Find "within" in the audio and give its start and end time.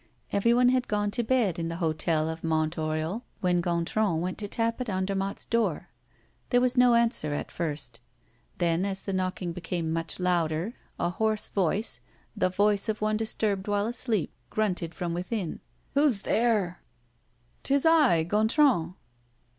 15.13-15.59